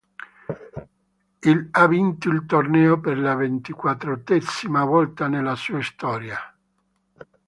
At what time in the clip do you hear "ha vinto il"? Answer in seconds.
1.69-2.47